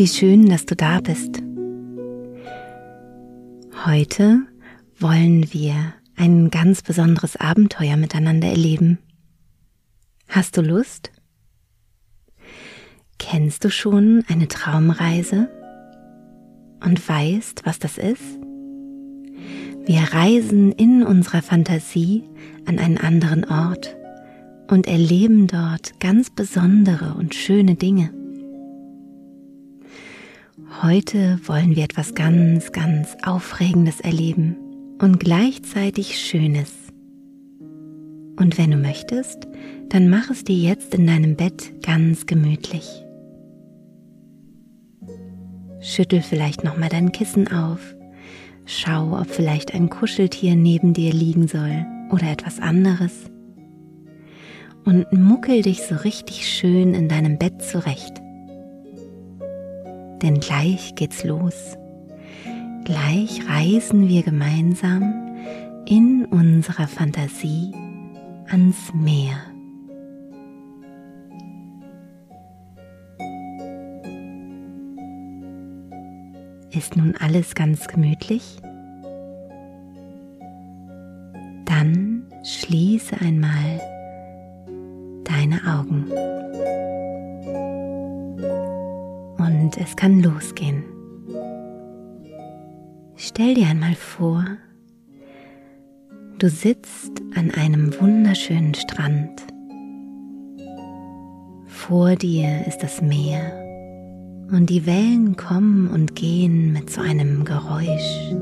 [0.00, 1.42] Wie schön, dass du da bist.
[3.84, 4.38] Heute
[4.98, 5.74] wollen wir
[6.16, 8.98] ein ganz besonderes Abenteuer miteinander erleben.
[10.26, 11.10] Hast du Lust?
[13.18, 15.50] Kennst du schon eine Traumreise
[16.82, 18.38] und weißt, was das ist?
[19.84, 22.24] Wir reisen in unserer Fantasie
[22.64, 23.98] an einen anderen Ort
[24.70, 28.14] und erleben dort ganz besondere und schöne Dinge.
[30.78, 34.56] Heute wollen wir etwas ganz, ganz Aufregendes erleben
[34.98, 36.72] und gleichzeitig Schönes.
[38.38, 39.48] Und wenn du möchtest,
[39.88, 43.04] dann mach es dir jetzt in deinem Bett ganz gemütlich.
[45.80, 47.80] Schüttel vielleicht nochmal dein Kissen auf.
[48.64, 53.28] Schau, ob vielleicht ein Kuscheltier neben dir liegen soll oder etwas anderes.
[54.84, 58.19] Und muckel dich so richtig schön in deinem Bett zurecht
[60.22, 61.76] denn gleich geht's los.
[62.84, 65.36] Gleich reisen wir gemeinsam
[65.86, 67.72] in unserer Fantasie
[68.48, 69.36] ans Meer.
[76.70, 78.58] Ist nun alles ganz gemütlich?
[81.64, 83.80] Dann schließe einmal
[85.24, 86.29] deine Augen.
[89.70, 90.82] Und es kann losgehen.
[93.14, 94.44] Stell dir einmal vor,
[96.40, 99.30] du sitzt an einem wunderschönen Strand.
[101.66, 103.52] Vor dir ist das Meer
[104.50, 108.34] und die Wellen kommen und gehen mit so einem Geräusch.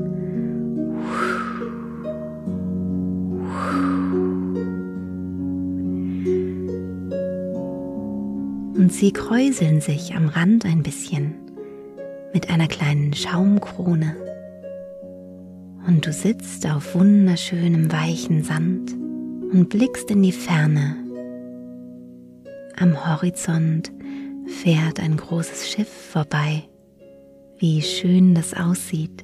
[8.89, 11.35] Und sie kräuseln sich am Rand ein bisschen
[12.33, 14.15] mit einer kleinen Schaumkrone.
[15.85, 18.93] Und du sitzt auf wunderschönem weichen Sand
[19.53, 20.95] und blickst in die Ferne.
[22.77, 23.91] Am Horizont
[24.47, 26.63] fährt ein großes Schiff vorbei.
[27.59, 29.23] Wie schön das aussieht.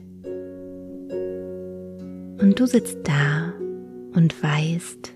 [2.40, 3.52] Und du sitzt da
[4.14, 5.12] und weißt,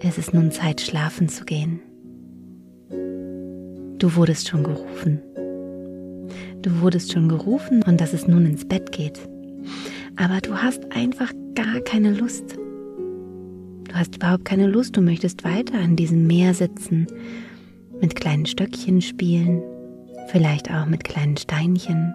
[0.00, 1.82] es ist nun Zeit schlafen zu gehen.
[4.04, 5.22] Du wurdest schon gerufen.
[6.60, 9.18] Du wurdest schon gerufen und dass es nun ins Bett geht.
[10.16, 12.54] Aber du hast einfach gar keine Lust.
[12.54, 17.06] Du hast überhaupt keine Lust, du möchtest weiter an diesem Meer sitzen,
[17.98, 19.62] mit kleinen Stöckchen spielen,
[20.28, 22.12] vielleicht auch mit kleinen Steinchen.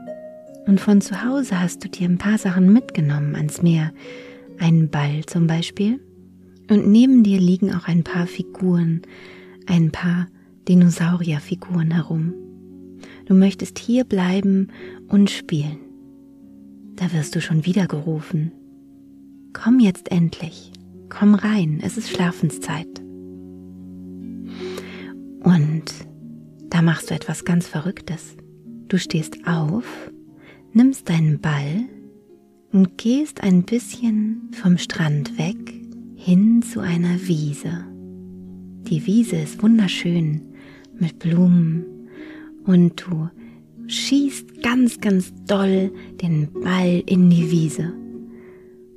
[0.67, 3.93] Und von zu Hause hast du dir ein paar Sachen mitgenommen ans Meer.
[4.59, 5.99] Einen Ball zum Beispiel.
[6.69, 9.01] Und neben dir liegen auch ein paar Figuren,
[9.65, 10.27] ein paar
[10.69, 12.35] Dinosaurierfiguren herum.
[13.25, 14.67] Du möchtest hier bleiben
[15.07, 15.79] und spielen.
[16.95, 18.51] Da wirst du schon wieder gerufen.
[19.51, 20.71] Komm jetzt endlich.
[21.09, 22.99] Komm rein, es ist Schlafenszeit.
[25.43, 25.85] Und
[26.69, 28.37] da machst du etwas ganz Verrücktes.
[28.89, 29.85] Du stehst auf,
[30.73, 31.85] nimmst deinen Ball
[32.71, 35.57] und gehst ein bisschen vom Strand weg
[36.15, 37.85] hin zu einer Wiese.
[38.83, 40.48] Die Wiese ist wunderschön
[41.01, 41.85] mit Blumen
[42.65, 43.29] und du
[43.87, 47.93] schießt ganz, ganz doll den Ball in die Wiese,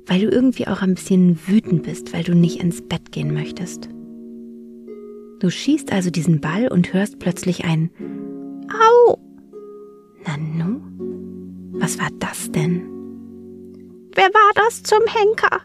[0.05, 3.89] weil du irgendwie auch ein bisschen wütend bist, weil du nicht ins Bett gehen möchtest.
[5.39, 7.89] Du schießt also diesen Ball und hörst plötzlich ein
[8.69, 9.17] Au!
[10.25, 10.79] Nanu,
[11.73, 12.81] was war das denn?
[14.15, 15.61] Wer war das zum Henker?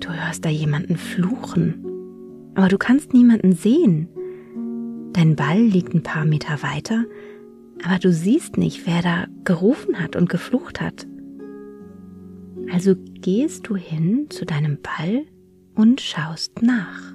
[0.00, 1.84] Du hörst da jemanden fluchen,
[2.54, 4.08] aber du kannst niemanden sehen.
[5.12, 7.04] Dein Ball liegt ein paar Meter weiter,
[7.84, 11.06] aber du siehst nicht, wer da gerufen hat und geflucht hat.
[12.72, 15.24] Also gehst du hin zu deinem Ball
[15.74, 17.12] und schaust nach.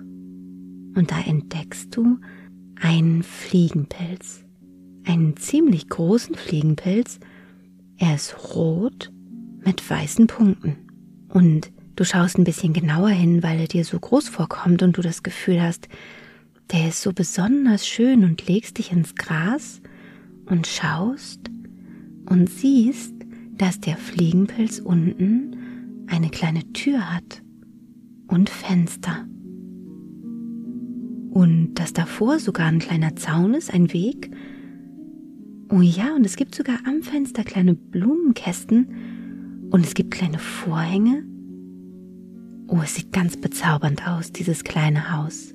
[0.96, 2.18] Und da entdeckst du
[2.82, 4.46] einen Fliegenpilz,
[5.06, 7.20] einen ziemlich großen Fliegenpilz.
[7.98, 9.12] Er ist rot
[9.64, 10.78] mit weißen Punkten.
[11.30, 15.02] Und du schaust ein bisschen genauer hin, weil er dir so groß vorkommt und du
[15.02, 15.88] das Gefühl hast,
[16.72, 19.82] der ist so besonders schön und legst dich ins Gras
[20.46, 21.40] und schaust
[22.30, 23.14] und siehst,
[23.58, 25.56] dass der Fliegenpilz unten
[26.08, 27.42] eine kleine Tür hat
[28.28, 29.26] und Fenster.
[31.30, 34.32] Und dass davor sogar ein kleiner Zaun ist, ein Weg.
[35.70, 41.24] Oh ja, und es gibt sogar am Fenster kleine Blumenkästen und es gibt kleine Vorhänge.
[42.68, 45.55] Oh, es sieht ganz bezaubernd aus, dieses kleine Haus.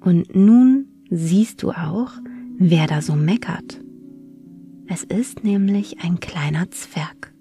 [0.00, 2.12] Und nun siehst du auch,
[2.58, 3.80] wer da so meckert.
[4.86, 7.32] Es ist nämlich ein kleiner Zwerg.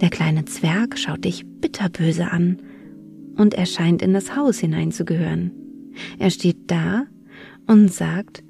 [0.00, 2.58] Der kleine Zwerg schaut dich bitterböse an
[3.36, 5.52] und er scheint in das Haus hineinzugehören.
[6.18, 7.06] Er steht da
[7.66, 8.42] und sagt,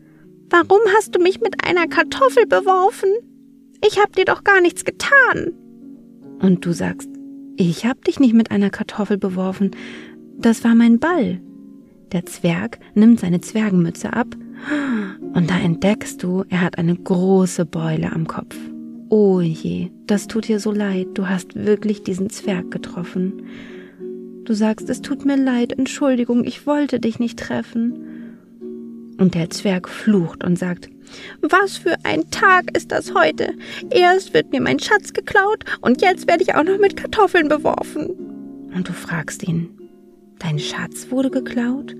[0.50, 3.10] Warum hast du mich mit einer Kartoffel beworfen?
[3.86, 5.52] Ich hab dir doch gar nichts getan.
[6.40, 7.10] Und du sagst,
[7.56, 9.72] ich hab dich nicht mit einer Kartoffel beworfen,
[10.38, 11.40] das war mein Ball.
[12.12, 14.28] Der Zwerg nimmt seine Zwergenmütze ab
[15.34, 18.56] und da entdeckst du, er hat eine große Beule am Kopf.
[19.10, 23.42] Oh je, das tut dir so leid, du hast wirklich diesen Zwerg getroffen.
[24.44, 28.36] Du sagst, es tut mir leid, Entschuldigung, ich wollte dich nicht treffen.
[29.18, 30.88] Und der Zwerg flucht und sagt,
[31.42, 33.52] was für ein Tag ist das heute?
[33.90, 38.08] Erst wird mir mein Schatz geklaut und jetzt werde ich auch noch mit Kartoffeln beworfen.
[38.74, 39.77] Und du fragst ihn,
[40.38, 41.94] dein Schatz wurde geklaut?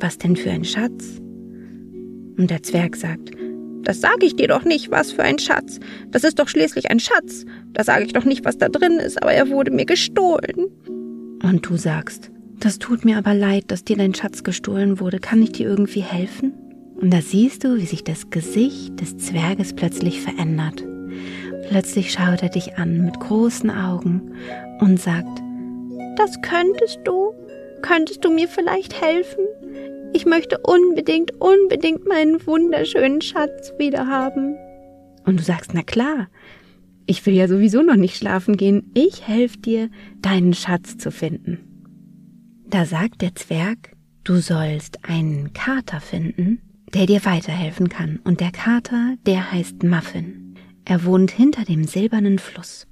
[0.00, 1.20] Was denn für ein Schatz?
[2.36, 3.30] Und der Zwerg sagt,
[3.82, 5.78] das sage ich dir doch nicht, was für ein Schatz.
[6.10, 7.44] Das ist doch schließlich ein Schatz.
[7.72, 10.70] Da sage ich doch nicht, was da drin ist, aber er wurde mir gestohlen.
[11.42, 15.18] Und du sagst, das tut mir aber leid, dass dir dein Schatz gestohlen wurde.
[15.18, 16.54] Kann ich dir irgendwie helfen?
[16.96, 20.82] Und da siehst du, wie sich das Gesicht des Zwerges plötzlich verändert.
[21.68, 24.32] Plötzlich schaut er dich an mit großen Augen
[24.80, 25.42] und sagt,
[26.16, 27.32] das könntest du?
[27.84, 29.44] Könntest du mir vielleicht helfen?
[30.14, 34.56] Ich möchte unbedingt, unbedingt meinen wunderschönen Schatz wiederhaben.
[35.26, 36.28] Und du sagst, na klar,
[37.04, 38.90] ich will ja sowieso noch nicht schlafen gehen.
[38.94, 39.90] Ich helfe dir,
[40.22, 41.58] deinen Schatz zu finden.
[42.66, 43.92] Da sagt der Zwerg,
[44.24, 46.62] du sollst einen Kater finden,
[46.94, 48.18] der dir weiterhelfen kann.
[48.24, 50.54] Und der Kater, der heißt Muffin.
[50.86, 52.86] Er wohnt hinter dem silbernen Fluss.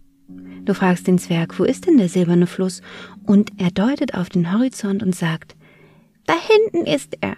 [0.65, 2.83] Du fragst den Zwerg, wo ist denn der silberne Fluss?
[3.25, 5.57] Und er deutet auf den Horizont und sagt,
[6.27, 7.37] da hinten ist er.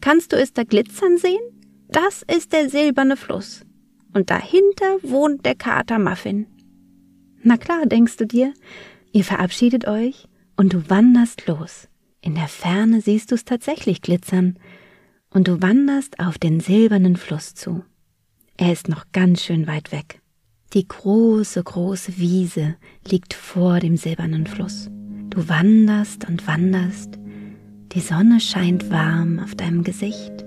[0.00, 1.40] Kannst du es da glitzern sehen?
[1.88, 3.62] Das ist der silberne Fluss.
[4.12, 6.46] Und dahinter wohnt der Kater Muffin.
[7.42, 8.52] Na klar, denkst du dir,
[9.12, 11.88] ihr verabschiedet euch und du wanderst los.
[12.20, 14.58] In der Ferne siehst du es tatsächlich glitzern,
[15.30, 17.84] und du wanderst auf den silbernen Fluss zu.
[18.56, 20.22] Er ist noch ganz schön weit weg.
[20.72, 22.76] Die große, große Wiese
[23.08, 24.90] liegt vor dem silbernen Fluss.
[25.30, 27.18] Du wanderst und wanderst,
[27.92, 30.44] die Sonne scheint warm auf deinem Gesicht.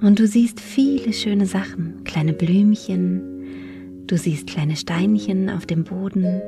[0.00, 6.40] Und du siehst viele schöne Sachen, kleine Blümchen, du siehst kleine Steinchen auf dem Boden,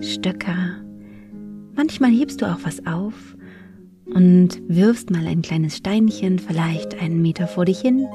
[0.00, 0.82] Stöcker,
[1.74, 3.14] Manchmal hebst du auch was auf
[4.06, 8.06] und wirfst mal ein kleines Steinchen vielleicht einen Meter vor dich hin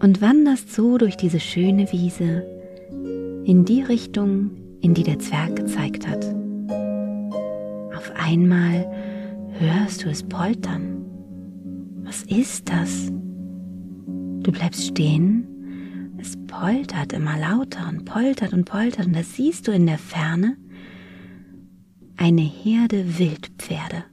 [0.00, 2.44] und wanderst so durch diese schöne Wiese
[3.44, 4.50] in die Richtung,
[4.80, 6.24] in die der Zwerg gezeigt hat.
[7.94, 8.90] Auf einmal
[9.58, 11.04] hörst du es poltern.
[12.04, 13.12] Was ist das?
[14.42, 15.46] Du bleibst stehen.
[16.18, 20.56] Es poltert immer lauter und poltert und poltert und das siehst du in der Ferne
[22.16, 24.04] eine Herde Wildpferde.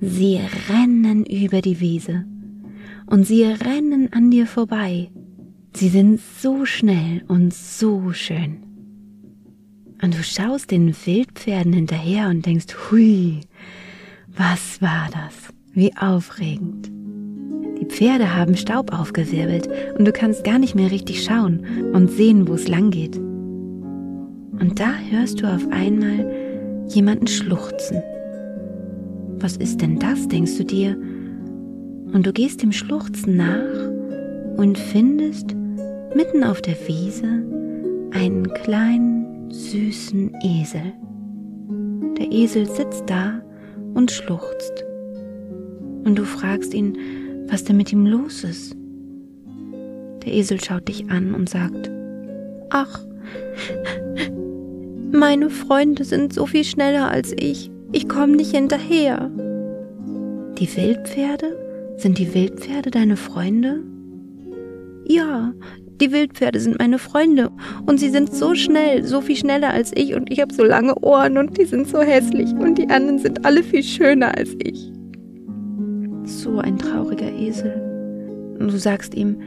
[0.00, 0.38] Sie
[0.68, 2.24] rennen über die Wiese
[3.06, 5.10] und sie rennen an dir vorbei.
[5.74, 8.58] Sie sind so schnell und so schön.
[10.02, 13.40] Und du schaust den Wildpferden hinterher und denkst, hui,
[14.36, 15.52] was war das?
[15.72, 16.90] Wie aufregend.
[17.80, 22.48] Die Pferde haben Staub aufgewirbelt und du kannst gar nicht mehr richtig schauen und sehen,
[22.48, 23.16] wo es lang geht.
[23.16, 28.02] Und da hörst du auf einmal jemanden schluchzen.
[29.40, 30.96] Was ist denn das, denkst du dir?
[32.12, 33.97] Und du gehst dem Schluchzen nach
[34.58, 35.54] und findest
[36.14, 37.44] mitten auf der Wiese
[38.10, 40.92] einen kleinen, süßen Esel.
[42.18, 43.40] Der Esel sitzt da
[43.94, 44.84] und schluchzt.
[46.04, 46.98] Und du fragst ihn,
[47.48, 48.76] was denn mit ihm los ist.
[50.24, 51.90] Der Esel schaut dich an und sagt,
[52.70, 53.00] Ach,
[55.12, 57.70] meine Freunde sind so viel schneller als ich.
[57.92, 59.30] Ich komme nicht hinterher.
[60.58, 61.56] Die Wildpferde?
[61.96, 63.82] Sind die Wildpferde deine Freunde?
[65.08, 65.54] Ja,
[66.00, 67.50] die Wildpferde sind meine Freunde
[67.86, 70.94] und sie sind so schnell, so viel schneller als ich und ich habe so lange
[71.00, 74.92] Ohren und die sind so hässlich und die anderen sind alle viel schöner als ich.
[76.24, 77.74] So ein trauriger Esel.
[78.58, 79.40] Du sagst ihm,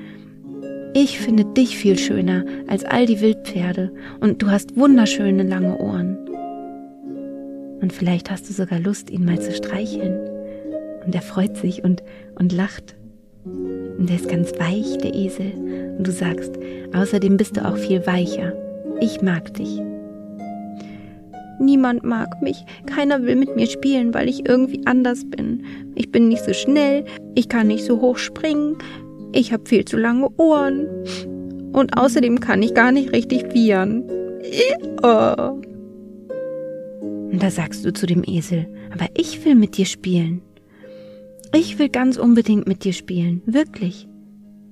[0.95, 6.17] ich finde dich viel schöner als all die Wildpferde und du hast wunderschöne lange Ohren.
[7.81, 10.19] Und vielleicht hast du sogar Lust, ihn mal zu streicheln.
[11.05, 12.03] Und er freut sich und,
[12.35, 12.95] und lacht.
[14.01, 15.53] Und er ist ganz weich, der Esel.
[15.95, 16.51] Und du sagst,
[16.91, 18.51] außerdem bist du auch viel weicher.
[18.99, 19.79] Ich mag dich.
[21.59, 25.63] Niemand mag mich, keiner will mit mir spielen, weil ich irgendwie anders bin.
[25.93, 27.05] Ich bin nicht so schnell,
[27.35, 28.79] ich kann nicht so hoch springen,
[29.33, 30.87] ich habe viel zu lange Ohren
[31.71, 34.03] und außerdem kann ich gar nicht richtig wiehern.
[35.03, 35.61] Oh.
[37.31, 40.41] Und da sagst du zu dem Esel, aber ich will mit dir spielen.
[41.53, 44.07] Ich will ganz unbedingt mit dir spielen, wirklich.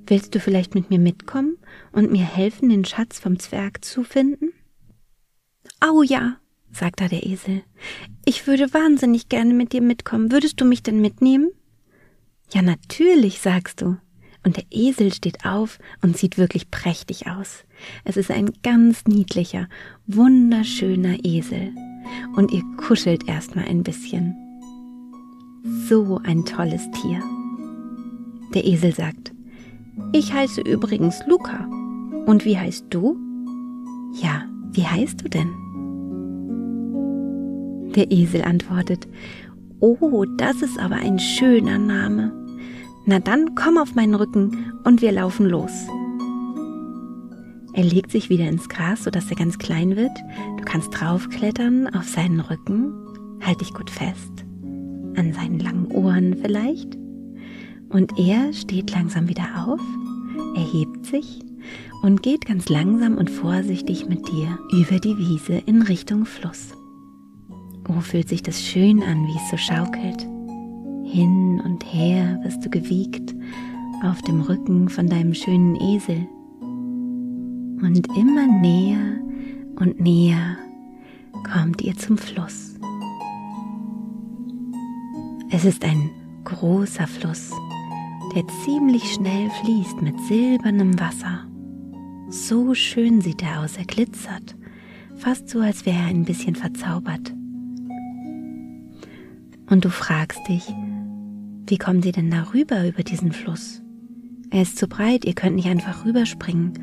[0.08, 1.58] Willst du vielleicht mit mir mitkommen
[1.92, 4.54] und mir helfen, den Schatz vom Zwerg zu finden?
[5.82, 6.38] Au ja,
[6.72, 7.64] sagt da der Esel.
[8.26, 10.32] Ich würde wahnsinnig gerne mit dir mitkommen.
[10.32, 11.52] Würdest du mich denn mitnehmen?
[12.52, 13.98] Ja, natürlich, sagst du.
[14.46, 17.66] Und der Esel steht auf und sieht wirklich prächtig aus.
[18.06, 19.68] Es ist ein ganz niedlicher,
[20.08, 21.74] wunderschöner Esel.
[22.36, 24.49] Und ihr kuschelt erstmal ein bisschen.
[25.64, 27.22] So ein tolles Tier.
[28.54, 29.34] Der Esel sagt,
[30.14, 31.68] ich heiße übrigens Luca.
[32.26, 33.18] Und wie heißt du?
[34.14, 35.50] Ja, wie heißt du denn?
[37.96, 39.08] Der Esel antwortet,
[39.82, 42.34] Oh, das ist aber ein schöner Name.
[43.06, 45.72] Na dann komm auf meinen Rücken und wir laufen los.
[47.74, 50.12] Er legt sich wieder ins Gras, sodass er ganz klein wird.
[50.58, 52.94] Du kannst draufklettern auf seinen Rücken.
[53.42, 54.46] Halt dich gut fest.
[55.16, 56.98] An seinen langen Ohren vielleicht.
[57.90, 59.82] Und er steht langsam wieder auf,
[60.56, 61.42] erhebt sich
[62.02, 66.74] und geht ganz langsam und vorsichtig mit dir über die Wiese in Richtung Fluss.
[67.90, 70.22] Oh, fühlt sich das schön an, wie es so schaukelt.
[71.04, 73.34] Hin und her wirst du gewiegt
[74.04, 76.28] auf dem Rücken von deinem schönen Esel.
[76.62, 79.20] Und immer näher
[79.78, 80.58] und näher
[81.52, 82.79] kommt ihr zum Fluss.
[85.52, 86.12] Es ist ein
[86.44, 87.52] großer Fluss,
[88.36, 91.48] der ziemlich schnell fließt mit silbernem Wasser.
[92.30, 94.56] So schön sieht er aus, er glitzert,
[95.16, 97.34] fast so, als wäre er ein bisschen verzaubert.
[99.72, 100.72] Und du fragst dich,
[101.66, 103.82] wie kommen sie denn da rüber über diesen Fluss?
[104.52, 106.74] Er ist zu breit, ihr könnt nicht einfach rüberspringen.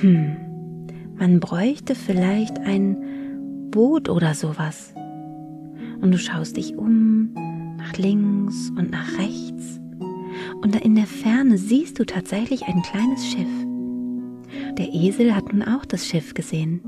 [0.00, 0.36] Hm,
[1.18, 4.94] man bräuchte vielleicht ein Boot oder sowas.
[6.00, 7.34] Und du schaust dich um,
[7.88, 9.80] nach links und nach rechts.
[10.62, 13.48] Und in der Ferne siehst du tatsächlich ein kleines Schiff.
[14.76, 16.80] Der Esel hat nun auch das Schiff gesehen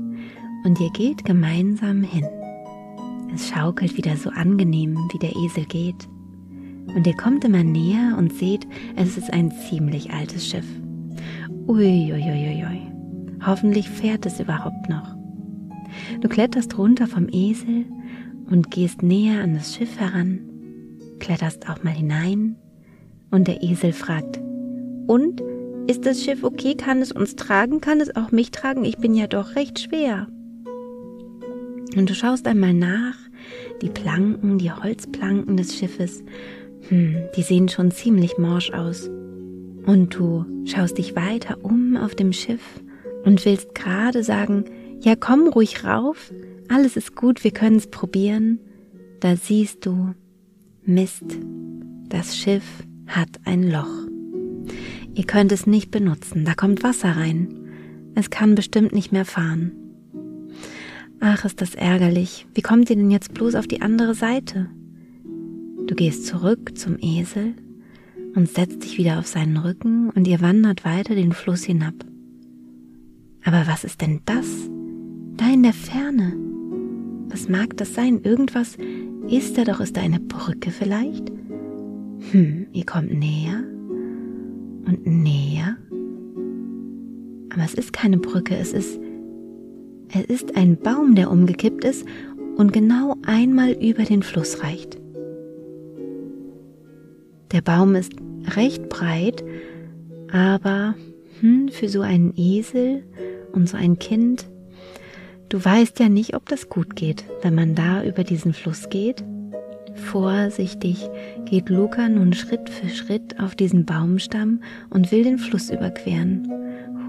[0.63, 2.27] und ihr geht gemeinsam hin.
[3.33, 6.07] Es schaukelt wieder so angenehm, wie der Esel geht.
[6.95, 10.65] Und ihr kommt immer näher und seht, es ist ein ziemlich altes Schiff.
[11.67, 12.81] Uiuiuiui.
[13.45, 15.15] Hoffentlich fährt es überhaupt noch.
[16.19, 17.85] Du kletterst runter vom Esel
[18.49, 20.50] und gehst näher an das Schiff heran,
[21.21, 22.57] kletterst auch mal hinein
[23.29, 24.41] und der Esel fragt,
[25.07, 25.41] und
[25.87, 26.75] ist das Schiff okay?
[26.75, 27.81] Kann es uns tragen?
[27.81, 28.85] Kann es auch mich tragen?
[28.85, 30.27] Ich bin ja doch recht schwer.
[31.97, 33.15] Und du schaust einmal nach,
[33.81, 36.23] die Planken, die Holzplanken des Schiffes,
[36.87, 39.09] hm, die sehen schon ziemlich morsch aus.
[39.85, 42.61] Und du schaust dich weiter um auf dem Schiff
[43.25, 44.65] und willst gerade sagen,
[45.01, 46.31] ja komm ruhig rauf,
[46.69, 48.59] alles ist gut, wir können es probieren.
[49.19, 50.13] Da siehst du,
[50.83, 51.23] Mist,
[52.09, 52.63] das Schiff
[53.05, 54.07] hat ein Loch.
[55.13, 57.53] Ihr könnt es nicht benutzen, da kommt Wasser rein.
[58.15, 59.73] Es kann bestimmt nicht mehr fahren.
[61.19, 62.47] Ach, ist das ärgerlich.
[62.55, 64.71] Wie kommt ihr denn jetzt bloß auf die andere Seite?
[65.85, 67.53] Du gehst zurück zum Esel
[68.33, 71.93] und setzt dich wieder auf seinen Rücken und ihr wandert weiter den Fluss hinab.
[73.43, 74.47] Aber was ist denn das?
[75.37, 76.33] Da in der Ferne.
[77.27, 78.21] Was mag das sein?
[78.23, 78.77] Irgendwas
[79.27, 81.31] ist da doch, ist da eine Brücke vielleicht?
[82.31, 83.63] Hm, ihr kommt näher
[84.85, 85.77] und näher.
[87.53, 88.99] Aber es ist keine Brücke, es ist
[90.13, 92.05] es ist ein Baum, der umgekippt ist
[92.57, 94.99] und genau einmal über den Fluss reicht.
[97.53, 98.13] Der Baum ist
[98.55, 99.43] recht breit,
[100.31, 100.95] aber
[101.39, 103.03] hm, für so einen Esel
[103.53, 104.49] und so ein Kind,
[105.51, 109.23] du weißt ja nicht, ob das gut geht, wenn man da über diesen Fluss geht.
[109.95, 111.09] Vorsichtig
[111.45, 116.47] geht Luca nun Schritt für Schritt auf diesen Baumstamm und will den Fluss überqueren.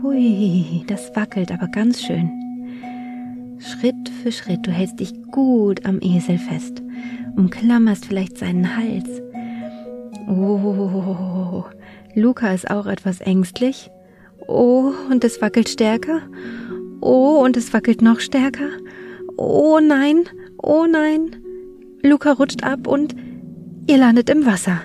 [0.03, 2.31] Hui, das wackelt aber ganz schön.
[3.61, 6.83] Schritt für Schritt, du hältst dich gut am Esel fest,
[7.37, 9.23] umklammerst vielleicht seinen Hals.
[10.29, 11.65] Oh,
[12.17, 13.91] Luca ist auch etwas ängstlich.
[14.49, 16.23] Oh, und es wackelt stärker.
[17.03, 18.69] Oh, und es wackelt noch stärker.
[19.37, 20.25] Oh nein,
[20.57, 21.37] oh nein.
[22.03, 23.17] Luca rutscht ab und
[23.89, 24.81] ihr landet im Wasser.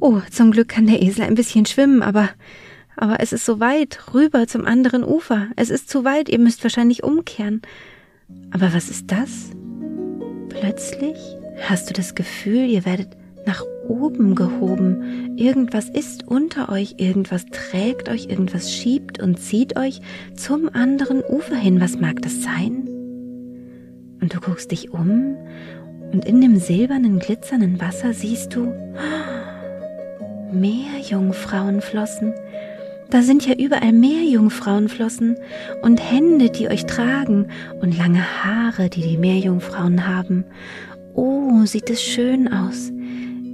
[0.00, 2.30] Oh, zum Glück kann der Esel ein bisschen schwimmen, aber
[2.96, 5.48] aber es ist so weit rüber zum anderen Ufer.
[5.54, 7.62] Es ist zu weit, ihr müsst wahrscheinlich umkehren.
[8.50, 9.50] Aber was ist das?
[10.48, 11.16] Plötzlich
[11.60, 15.36] hast du das Gefühl, ihr werdet nach oben gehoben.
[15.36, 20.00] Irgendwas ist unter euch, irgendwas trägt euch, irgendwas schiebt und zieht euch
[20.34, 21.80] zum anderen Ufer hin.
[21.80, 22.88] Was mag das sein?
[24.20, 25.36] Und du guckst dich um
[26.12, 28.72] und in dem silbernen, glitzernden Wasser siehst du
[30.52, 32.34] Meerjungfrauenflossen.
[33.10, 35.36] Da sind ja überall Meerjungfrauenflossen
[35.82, 37.48] und Hände, die euch tragen
[37.80, 40.44] und lange Haare, die die Meerjungfrauen haben.
[41.14, 42.92] Oh, sieht es schön aus.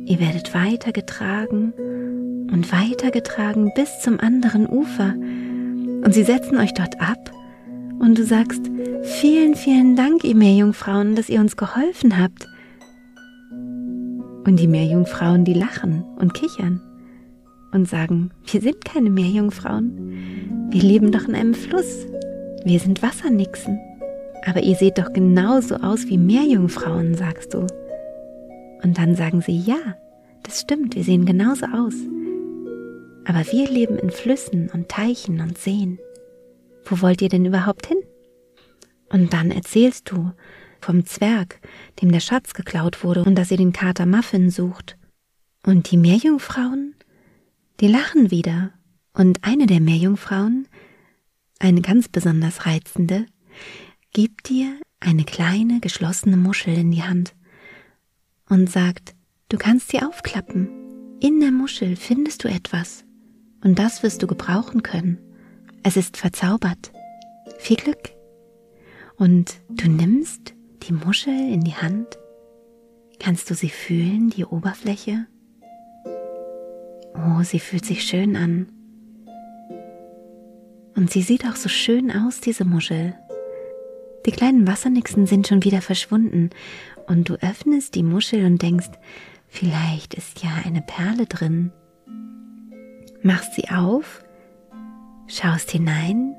[0.04, 1.72] Ihr werdet weitergetragen
[2.52, 5.14] und weitergetragen bis zum anderen Ufer.
[5.14, 7.30] Und sie setzen euch dort ab
[8.00, 8.70] und du sagst,
[9.02, 12.48] vielen, vielen Dank, ihr Meerjungfrauen, dass ihr uns geholfen habt.
[14.44, 16.80] Und die Meerjungfrauen, die lachen und kichern
[17.72, 20.68] und sagen, wir sind keine Meerjungfrauen.
[20.70, 22.06] Wir leben doch in einem Fluss.
[22.64, 23.78] Wir sind Wassernixen.
[24.44, 27.66] Aber ihr seht doch genauso aus wie Meerjungfrauen, sagst du.
[28.82, 29.96] Und dann sagen sie, ja,
[30.42, 31.94] das stimmt, wir sehen genauso aus.
[33.24, 35.98] Aber wir leben in Flüssen und Teichen und Seen.
[36.84, 37.98] Wo wollt ihr denn überhaupt hin?
[39.08, 40.32] Und dann erzählst du
[40.80, 41.60] vom Zwerg,
[42.00, 44.96] dem der Schatz geklaut wurde und dass ihr den Kater Muffin sucht.
[45.64, 46.96] Und die Meerjungfrauen,
[47.80, 48.72] die lachen wieder.
[49.14, 50.66] Und eine der Meerjungfrauen,
[51.60, 53.26] eine ganz besonders reizende,
[54.12, 57.34] gibt dir eine kleine geschlossene Muschel in die Hand
[58.48, 59.14] und sagt,
[59.48, 60.68] du kannst sie aufklappen.
[61.20, 63.04] In der Muschel findest du etwas
[63.62, 65.18] und das wirst du gebrauchen können.
[65.82, 66.92] Es ist verzaubert.
[67.58, 68.10] Viel Glück.
[69.16, 72.18] Und du nimmst die Muschel in die Hand.
[73.18, 75.26] Kannst du sie fühlen, die Oberfläche?
[77.14, 78.66] Oh, sie fühlt sich schön an.
[80.96, 83.14] Und sie sieht auch so schön aus, diese Muschel.
[84.26, 86.50] Die kleinen Wassernixen sind schon wieder verschwunden
[87.08, 88.90] und du öffnest die Muschel und denkst,
[89.48, 91.72] vielleicht ist ja eine Perle drin.
[93.22, 94.22] Machst sie auf,
[95.26, 96.34] schaust hinein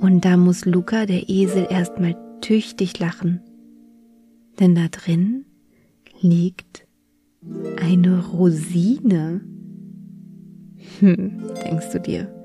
[0.00, 3.40] und da muss Luca, der Esel, erstmal tüchtig lachen,
[4.58, 5.44] denn da drin
[6.20, 6.86] liegt
[7.80, 9.42] eine Rosine.
[11.00, 12.39] Hm, denkst du dir,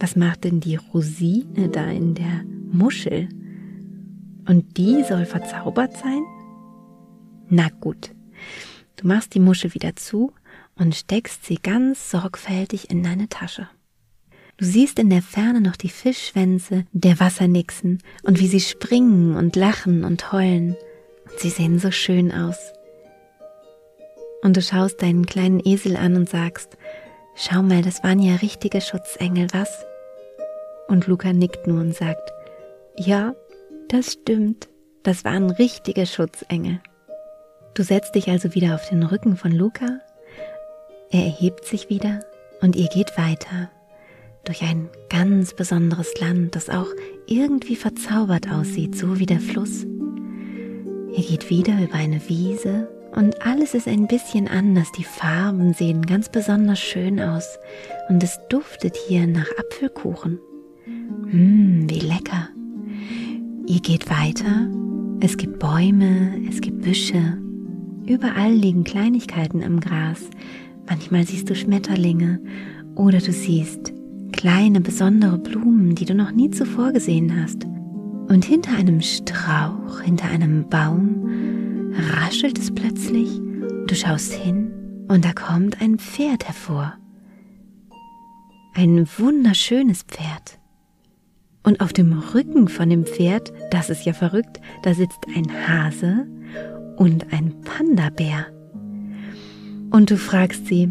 [0.00, 3.28] was macht denn die Rosine da in der Muschel?
[4.46, 6.22] Und die soll verzaubert sein?
[7.48, 8.10] Na gut,
[8.96, 10.32] du machst die Muschel wieder zu
[10.76, 13.68] und steckst sie ganz sorgfältig in deine Tasche.
[14.56, 19.54] Du siehst in der Ferne noch die Fischschwänze der Wassernixen und wie sie springen und
[19.54, 20.76] lachen und heulen.
[21.30, 22.72] Und sie sehen so schön aus.
[24.42, 26.76] Und du schaust deinen kleinen Esel an und sagst,
[27.36, 29.84] schau mal, das waren ja richtige Schutzengel, was?
[30.88, 32.32] Und Luca nickt nur und sagt,
[32.96, 33.34] ja,
[33.88, 34.68] das stimmt,
[35.02, 36.80] das waren richtige Schutzengel.
[37.74, 40.00] Du setzt dich also wieder auf den Rücken von Luca,
[41.10, 42.20] er erhebt sich wieder
[42.60, 43.70] und ihr geht weiter
[44.44, 46.88] durch ein ganz besonderes Land, das auch
[47.26, 49.84] irgendwie verzaubert aussieht, so wie der Fluss.
[49.84, 54.90] Ihr geht wieder über eine Wiese und alles ist ein bisschen anders.
[54.92, 57.58] Die Farben sehen ganz besonders schön aus
[58.08, 60.40] und es duftet hier nach Apfelkuchen.
[61.30, 62.48] Mmm, wie lecker.
[63.66, 64.68] Ihr geht weiter.
[65.20, 67.38] Es gibt Bäume, es gibt Büsche.
[68.06, 70.30] Überall liegen Kleinigkeiten im Gras.
[70.88, 72.40] Manchmal siehst du Schmetterlinge
[72.94, 73.92] oder du siehst
[74.32, 77.66] kleine besondere Blumen, die du noch nie zuvor gesehen hast.
[78.28, 83.28] Und hinter einem Strauch, hinter einem Baum, raschelt es plötzlich.
[83.86, 84.70] Du schaust hin
[85.08, 86.94] und da kommt ein Pferd hervor.
[88.74, 90.57] Ein wunderschönes Pferd.
[91.68, 96.26] Und auf dem Rücken von dem Pferd, das ist ja verrückt, da sitzt ein Hase
[96.96, 98.46] und ein Panda-Bär.
[99.90, 100.90] Und du fragst sie,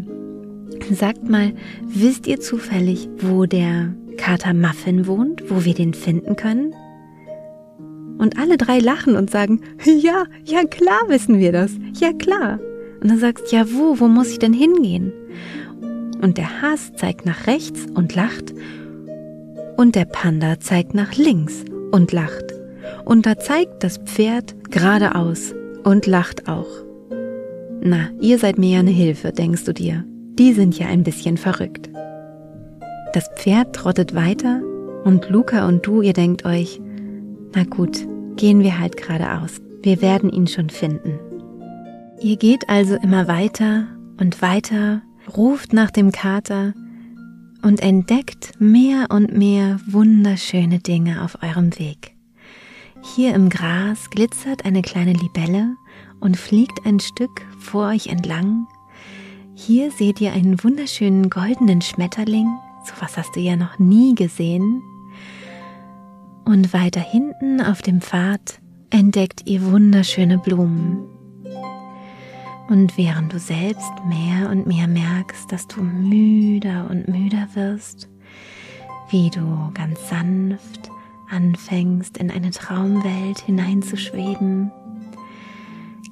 [0.92, 6.72] sagt mal, wisst ihr zufällig, wo der Kater Muffin wohnt, wo wir den finden können?
[8.18, 12.60] Und alle drei lachen und sagen, ja, ja klar wissen wir das, ja klar.
[13.00, 15.12] Und dann sagst, ja wo, wo muss ich denn hingehen?
[16.22, 18.54] Und der Hase zeigt nach rechts und lacht
[19.78, 22.52] und der Panda zeigt nach links und lacht.
[23.04, 26.66] Und da zeigt das Pferd geradeaus und lacht auch.
[27.80, 30.04] Na, ihr seid mir ja eine Hilfe, denkst du dir.
[30.36, 31.88] Die sind ja ein bisschen verrückt.
[33.12, 34.60] Das Pferd trottet weiter
[35.04, 36.80] und Luca und du, ihr denkt euch,
[37.54, 39.60] na gut, gehen wir halt geradeaus.
[39.82, 41.20] Wir werden ihn schon finden.
[42.20, 43.86] Ihr geht also immer weiter
[44.20, 45.02] und weiter,
[45.36, 46.74] ruft nach dem Kater
[47.62, 52.14] und entdeckt mehr und mehr wunderschöne Dinge auf eurem Weg.
[53.16, 55.76] Hier im Gras glitzert eine kleine Libelle
[56.20, 58.66] und fliegt ein Stück vor euch entlang.
[59.54, 62.46] Hier seht ihr einen wunderschönen goldenen Schmetterling.
[62.84, 64.82] So was hast du ja noch nie gesehen.
[66.44, 71.17] Und weiter hinten auf dem Pfad entdeckt ihr wunderschöne Blumen.
[72.68, 78.08] Und während du selbst mehr und mehr merkst, dass du müder und müder wirst,
[79.10, 80.90] wie du ganz sanft
[81.30, 84.70] anfängst in eine Traumwelt hineinzuschweben,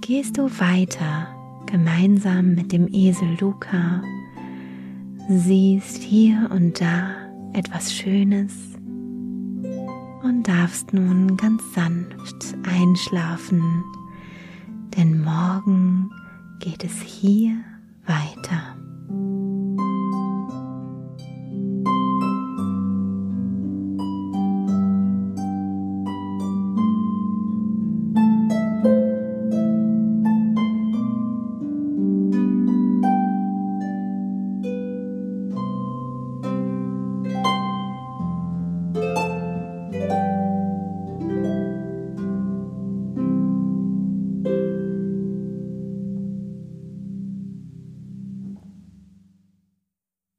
[0.01, 1.29] gehst du weiter
[1.67, 4.03] gemeinsam mit dem Esel Luca,
[5.29, 7.11] siehst hier und da
[7.53, 8.55] etwas Schönes
[10.23, 13.63] und darfst nun ganz sanft einschlafen,
[14.97, 16.11] denn morgen
[16.59, 17.65] geht es hier
[18.07, 18.76] weiter.